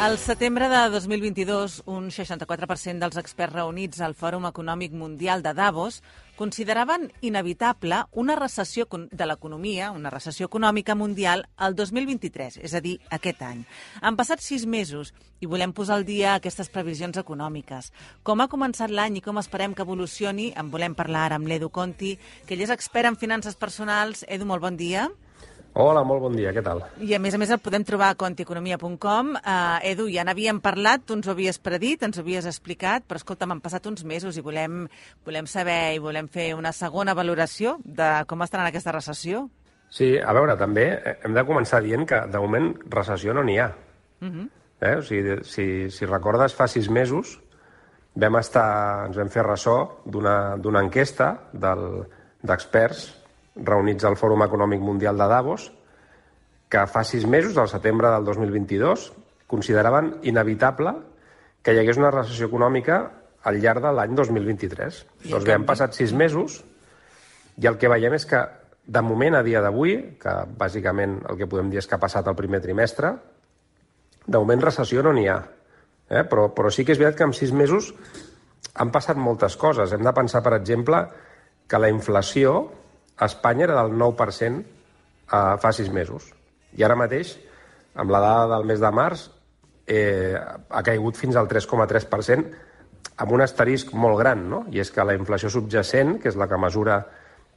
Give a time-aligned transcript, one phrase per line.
[0.00, 6.04] Al setembre de 2022, un 64% dels experts reunits al Fòrum Econòmic Mundial de Davos
[6.38, 13.00] consideraven inevitable una recessió de l'economia, una recessió econòmica mundial al 2023, és a dir,
[13.10, 13.66] aquest any.
[14.00, 15.10] Han passat sis mesos
[15.42, 17.90] i volem posar al dia aquestes previsions econòmiques.
[18.22, 21.74] Com ha començat l'any i com esperem que evolucioni, en volem parlar ara amb l'Edu
[21.74, 22.14] Conti,
[22.46, 24.22] que ell és expert en finances personals.
[24.28, 25.08] Edu, molt bon dia.
[25.78, 26.80] Hola, molt bon dia, què tal?
[27.06, 29.28] I a més a més el podem trobar a contieconomia.com.
[29.38, 33.20] Uh, Edu, ja n'havíem parlat, tu ens ho havies predit, ens ho havies explicat, però
[33.20, 34.88] escolta, m'han passat uns mesos i volem,
[35.28, 39.44] volem saber i volem fer una segona valoració de com estarà en aquesta recessió.
[39.94, 43.70] Sí, a veure, també hem de començar dient que de moment recessió no n'hi ha.
[44.18, 44.48] Uh -huh.
[44.80, 44.96] eh?
[44.96, 47.38] o sigui, si, si recordes, fa sis mesos
[48.16, 53.17] vam estar, ens vam fer ressò d'una enquesta d'experts
[53.64, 55.68] reunits al Fòrum Econòmic Mundial de Davos,
[56.68, 59.10] que fa sis mesos, al setembre del 2022,
[59.48, 60.92] consideraven inevitable
[61.62, 62.98] que hi hagués una recessió econòmica
[63.48, 65.00] al llarg de l'any 2023.
[65.24, 66.60] I doncs bé, han passat sis mesos
[67.58, 68.42] i el que veiem és que,
[68.88, 72.28] de moment, a dia d'avui, que bàsicament el que podem dir és que ha passat
[72.28, 73.14] el primer trimestre,
[74.28, 75.38] de moment recessió no n'hi ha.
[76.08, 76.24] Eh?
[76.28, 77.92] Però, però sí que és veritat que en sis mesos
[78.78, 79.92] han passat moltes coses.
[79.92, 81.02] Hem de pensar, per exemple,
[81.68, 82.68] que la inflació
[83.18, 86.30] a Espanya era del 9% eh, fa sis mesos.
[86.78, 87.34] I ara mateix,
[87.98, 89.28] amb la dada del mes de març,
[89.88, 92.50] eh, ha caigut fins al 3,3%,
[93.18, 94.64] amb un asterisc molt gran, no?
[94.70, 97.00] i és que la inflació subjacent, que és la que mesura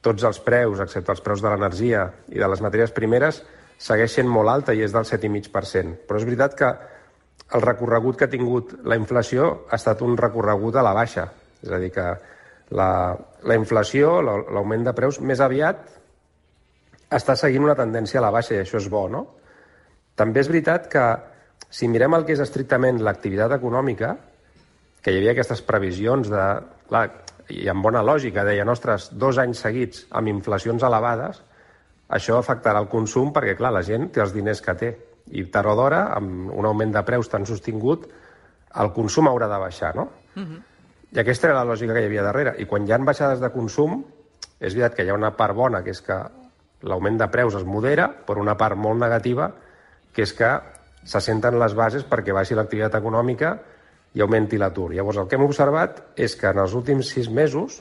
[0.00, 3.42] tots els preus, excepte els preus de l'energia i de les matèries primeres,
[3.80, 6.06] segueix sent molt alta i és del 7,5%.
[6.08, 6.70] Però és veritat que
[7.56, 11.26] el recorregut que ha tingut la inflació ha estat un recorregut a la baixa.
[11.60, 12.06] És a dir, que
[12.76, 12.90] la,
[13.46, 15.82] la inflació, l'augment de preus, més aviat
[17.10, 19.24] està seguint una tendència a la baixa i això és bo, no?
[20.18, 21.04] També és veritat que
[21.70, 24.14] si mirem el que és estrictament l'activitat econòmica,
[25.02, 26.46] que hi havia aquestes previsions de...
[26.90, 27.04] Clar,
[27.50, 31.40] i amb bona lògica, deia, ostres, dos anys seguits amb inflacions elevades,
[32.10, 34.90] això afectarà el consum perquè, clar, la gent té els diners que té.
[35.30, 38.06] I tard o d'hora, amb un augment de preus tan sostingut,
[38.82, 40.08] el consum haurà de baixar, no?
[40.34, 40.62] Uh -huh.
[41.10, 42.54] I aquesta era la lògica que hi havia darrere.
[42.62, 44.00] I quan hi han baixades de consum,
[44.60, 46.18] és veritat que hi ha una part bona, que és que
[46.86, 49.50] l'augment de preus es modera, per una part molt negativa,
[50.14, 50.50] que és que
[51.04, 53.54] se senten les bases perquè baixi l'activitat econòmica
[54.14, 54.90] i augmenti l'atur.
[54.94, 57.80] Llavors, el que hem observat és que en els últims sis mesos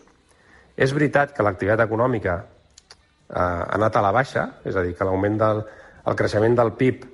[0.77, 5.05] és veritat que l'activitat econòmica eh, ha anat a la baixa, és a dir, que
[5.05, 5.63] l'augment del
[6.09, 7.05] el creixement del PIB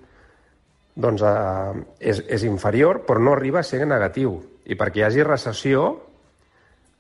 [0.96, 4.38] doncs, eh, és, és inferior, però no arriba a ser negatiu.
[4.66, 5.86] I perquè hi hagi recessió,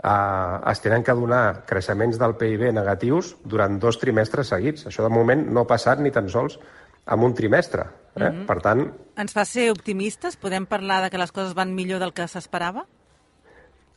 [0.03, 4.87] eh, es tenen que donar creixements del PIB negatius durant dos trimestres seguits.
[4.87, 6.59] Això de moment no ha passat ni tan sols
[7.05, 7.85] en un trimestre.
[8.15, 8.29] Eh?
[8.29, 8.45] Mm -hmm.
[8.45, 8.93] Per tant...
[9.17, 10.37] Ens fa ser optimistes?
[10.37, 12.85] Podem parlar de que les coses van millor del que s'esperava?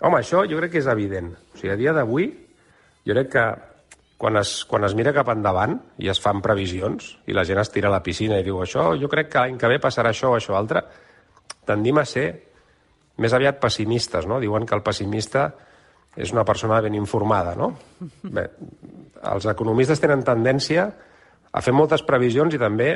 [0.01, 1.35] Home, això jo crec que és evident.
[1.55, 2.49] O sigui, a dia d'avui,
[3.05, 3.55] jo crec que
[4.19, 7.71] quan es, quan es mira cap endavant i es fan previsions i la gent es
[7.71, 10.31] tira a la piscina i diu això, jo crec que l'any que ve passarà això
[10.31, 10.83] o això altre,
[11.65, 12.48] tendim a ser
[13.19, 14.39] més aviat pessimistes, no?
[14.41, 15.49] Diuen que el pessimista
[16.19, 17.73] és una persona ben informada, no?
[18.37, 18.49] Bé,
[19.35, 20.89] els economistes tenen tendència
[21.53, 22.93] a fer moltes previsions i també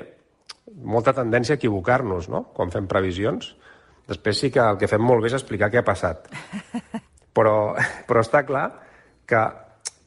[0.82, 3.54] molta tendència a equivocar-nos, no?, quan fem previsions.
[4.08, 6.28] Després sí que el que fem molt bé és explicar què ha passat.
[7.32, 7.72] Però,
[8.04, 8.66] però està clar
[9.24, 9.38] que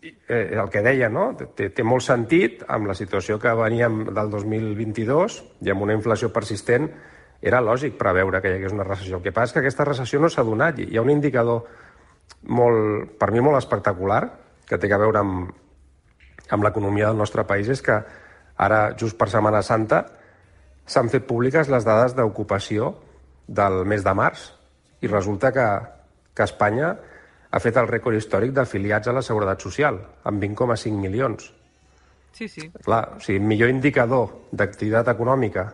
[0.05, 4.29] eh, el que deia, no?, té, té molt sentit amb la situació que veníem del
[4.29, 6.85] 2022 i amb una inflació persistent
[7.45, 9.19] era lògic preveure que hi hagués una recessió.
[9.19, 10.81] El que passa és que aquesta recessió no s'ha donat.
[10.81, 11.61] Hi ha un indicador
[12.49, 14.23] molt, per mi molt espectacular
[14.65, 15.51] que té a veure amb,
[16.49, 17.99] amb l'economia del nostre país és que
[18.57, 20.01] ara, just per Setmana Santa,
[20.89, 22.95] s'han fet públiques les dades d'ocupació
[23.45, 24.47] del mes de març
[25.05, 25.67] i resulta que,
[26.33, 26.95] que Espanya
[27.51, 31.51] ha fet el rècord històric d'afiliats a la Seguretat Social, amb 20,5 milions.
[32.35, 32.67] Sí, sí.
[32.83, 35.69] Clar, o sigui, millor indicador d'activitat econòmica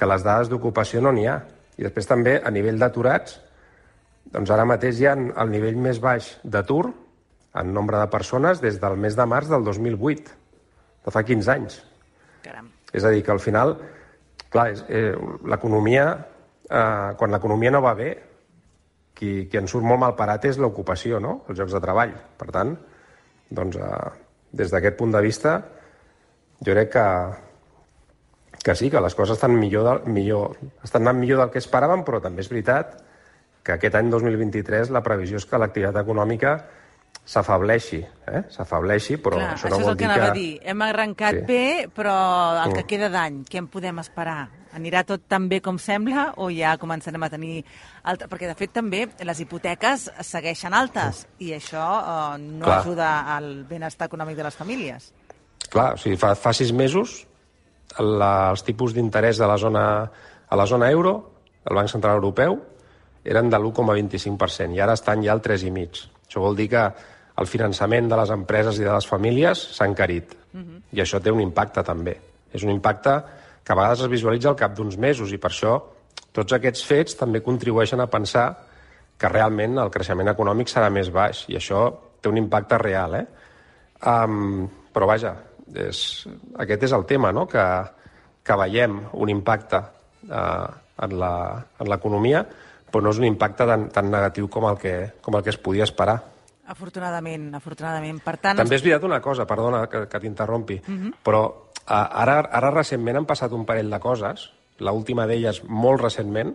[0.00, 1.36] que les dades d'ocupació no n'hi ha.
[1.76, 3.36] I després també, a nivell d'aturats,
[4.32, 6.86] doncs ara mateix hi ha el nivell més baix d'atur
[7.60, 10.36] en nombre de persones des del mes de març del 2008.
[11.00, 11.78] de fa 15 anys.
[12.44, 12.66] Caram.
[12.92, 13.70] És a dir, que al final,
[14.52, 15.14] clar, eh,
[15.48, 16.26] l'economia,
[16.68, 18.10] eh, quan l'economia no va bé,
[19.14, 21.40] qui, qui en surt molt mal parat és l'ocupació, no?
[21.48, 22.12] els llocs de treball.
[22.36, 22.76] Per tant,
[23.48, 24.10] doncs, eh,
[24.52, 25.56] des d'aquest punt de vista,
[26.60, 27.06] jo crec que,
[28.64, 32.02] que sí, que les coses estan, millor del, millor, estan anant millor del que esperàvem,
[32.04, 32.98] però també és veritat
[33.64, 36.58] que aquest any 2023 la previsió és que l'activitat econòmica
[37.30, 38.40] s'afableixi, eh?
[38.50, 40.30] s'afableixi, però Clar, això no això és vol el que dir anava que...
[40.30, 40.60] a dir.
[40.72, 41.42] Hem arrencat Sí.
[41.46, 42.14] bé, però
[42.64, 42.86] el que Mm.
[42.86, 44.48] queda d'any, què en podem esperar?
[44.74, 47.64] Anirà tot tan bé com sembla o ja començarem a tenir...
[48.02, 48.28] Altra...
[48.28, 52.78] Perquè, de fet, també les hipoteques segueixen altes i això eh, no Clar.
[52.80, 55.12] ajuda al benestar econòmic de les famílies.
[55.70, 57.26] Clar, o sigui, fa, fa sis mesos
[57.98, 59.84] la, els tipus d'interès de la zona,
[60.48, 61.14] a la zona euro,
[61.64, 62.58] el Banc Central Europeu,
[63.24, 66.08] eren de l'1,25% i ara estan ja al 3,5%.
[66.30, 66.84] Això vol dir que
[67.40, 70.36] el finançament de les empreses i de les famílies s'ha encarit.
[70.92, 72.16] I això té un impacte també.
[72.52, 73.14] És un impacte
[73.64, 75.76] que a vegades es visualitza al cap d'uns mesos i per això
[76.32, 78.46] tots aquests fets també contribueixen a pensar
[79.18, 81.90] que realment el creixement econòmic serà més baix i això
[82.20, 83.14] té un impacte real.
[83.18, 83.26] Eh?
[84.06, 85.34] Um, però vaja,
[85.74, 86.26] és,
[86.58, 87.46] aquest és el tema, no?
[87.48, 87.64] que,
[88.44, 90.68] que veiem un impacte uh,
[91.00, 91.16] en
[91.88, 92.44] l'economia,
[92.90, 95.60] però no és un impacte tan, tan negatiu com el, que, com el que es
[95.62, 96.18] podia esperar.
[96.70, 98.20] Afortunadament, afortunadament.
[98.22, 100.80] Per tant, També és veritat una cosa, perdona que, que t'interrompi,
[101.26, 104.48] però uh, ara, ara recentment han passat un parell de coses,
[104.80, 106.54] l'última d'elles molt recentment,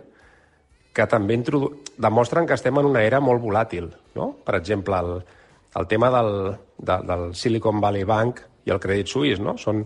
[0.96, 1.74] que també introdu...
[2.00, 3.90] demostren que estem en una era molt volàtil.
[4.16, 4.32] No?
[4.48, 5.18] Per exemple, el,
[5.76, 9.56] el tema del, de, del Silicon Valley Bank i el Credit Suisse, no?
[9.62, 9.84] Són,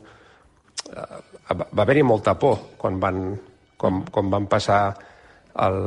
[0.90, 1.20] eh,
[1.54, 3.34] va haver-hi molta por quan van,
[3.78, 4.81] quan, quan van passar
[5.66, 5.80] el,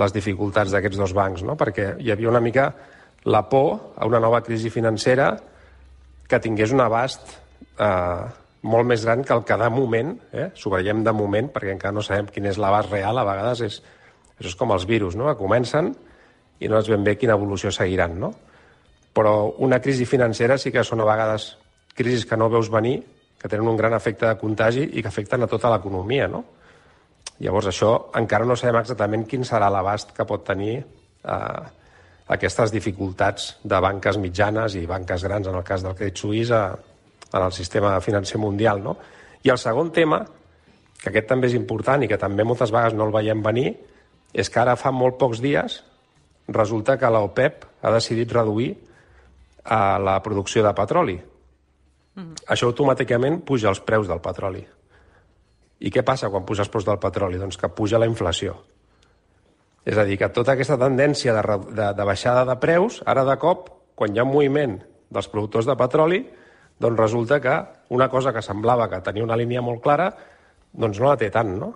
[0.00, 1.56] les dificultats d'aquests dos bancs, no?
[1.58, 2.70] perquè hi havia una mica
[3.24, 5.32] la por a una nova crisi financera
[6.28, 7.36] que tingués un abast
[7.78, 8.24] eh,
[8.62, 12.02] molt més gran que el que de moment, eh, subratllem de moment, perquè encara no
[12.02, 13.80] sabem quin és l'abast real, a vegades és,
[14.38, 15.28] això és com els virus, no?
[15.28, 15.92] que comencen
[16.62, 18.18] i no es ben bé quina evolució seguiran.
[18.22, 18.32] No?
[19.12, 21.52] Però una crisi financera sí que són a vegades
[21.94, 23.02] crisis que no veus venir,
[23.38, 26.28] que tenen un gran efecte de contagi i que afecten a tota l'economia.
[26.30, 26.44] No?
[27.42, 31.62] Llavors, això encara no sabem exactament quin serà l'abast que pot tenir eh,
[32.32, 36.76] aquestes dificultats de banques mitjanes i banques grans, en el cas del Credit Suisse, a,
[37.32, 38.82] en el sistema financer mundial.
[38.84, 38.96] No?
[39.42, 40.22] I el segon tema,
[41.02, 43.72] que aquest també és important i que també moltes vegades no el veiem venir,
[44.32, 45.82] és que ara fa molt pocs dies
[46.48, 51.18] resulta que l'OPEP ha decidit reduir eh, la producció de petroli.
[52.52, 54.62] Això automàticament puja els preus del petroli.
[55.82, 57.40] I què passa quan puja els preus del petroli?
[57.40, 58.58] Doncs que puja la inflació.
[59.84, 61.42] És a dir, que tota aquesta tendència de,
[61.72, 64.76] de, de baixada de preus, ara de cop, quan hi ha un moviment
[65.12, 66.22] dels productors de petroli,
[66.82, 67.56] doncs resulta que
[67.94, 70.12] una cosa que semblava que tenia una línia molt clara,
[70.72, 71.72] doncs no la té tant, no?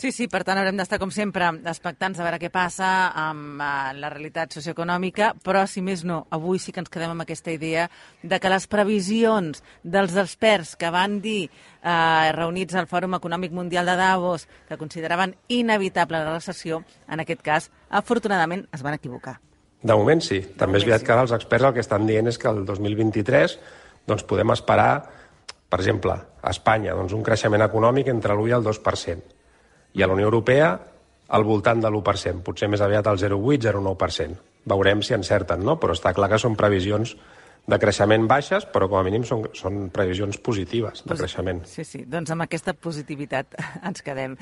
[0.00, 3.90] Sí, sí, per tant haurem d'estar, com sempre, expectants a veure què passa amb uh,
[3.92, 7.82] la realitat socioeconòmica, però, si més no, avui sí que ens quedem amb aquesta idea
[8.22, 11.50] de que les previsions dels experts que van dir,
[11.82, 17.42] uh, reunits al Fòrum Econòmic Mundial de Davos, que consideraven inevitable la recessió, en aquest
[17.44, 19.34] cas, afortunadament, es van equivocar.
[19.82, 20.38] De moment sí.
[20.40, 21.08] També és moment veritat sí.
[21.10, 23.58] que ara els experts el que estan dient és que el 2023
[24.08, 24.94] doncs, podem esperar,
[25.68, 29.36] per exemple, a Espanya, doncs, un creixement econòmic entre l'1 i el 2%.
[29.94, 30.70] I a la Unió Europea
[31.30, 34.40] al voltant de l'1%, potser més aviat al 0,8-0,9%.
[34.70, 35.76] Veurem si encerten, no?
[35.80, 37.14] Però està clar que són previsions
[37.70, 41.62] de creixement baixes, però com a mínim són, són previsions positives de creixement.
[41.70, 43.56] Sí, sí, doncs amb aquesta positivitat
[43.88, 44.36] ens quedem.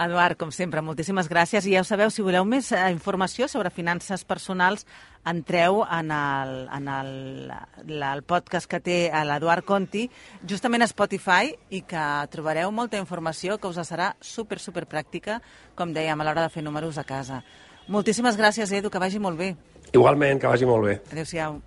[0.00, 1.66] Eduard, com sempre, moltíssimes gràcies.
[1.66, 4.86] I ja ho sabeu, si voleu més eh, informació sobre finances personals,
[5.24, 7.12] entreu en el, en el,
[7.48, 10.06] la, el podcast que té a l'Eduard Conti,
[10.46, 15.40] justament a Spotify, i que trobareu molta informació que us serà super, super pràctica,
[15.74, 17.42] com dèiem, a l'hora de fer números a casa.
[17.88, 19.54] Moltíssimes gràcies, Edu, que vagi molt bé.
[19.92, 20.98] Igualment, que vagi molt bé.
[21.12, 21.60] Adéu-siau.